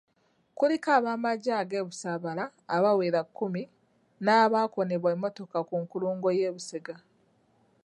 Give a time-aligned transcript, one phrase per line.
[0.57, 2.43] Kuliko abamagye age'Busaabala
[2.75, 3.61] abawera kkumi
[4.23, 6.95] n'abaakoonebwa emmotoka ku nkulungo y'e Busega.